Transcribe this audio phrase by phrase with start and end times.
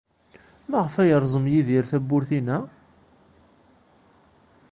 [0.69, 2.57] Maɣef ay yerẓem Yidir tawwurt-inna?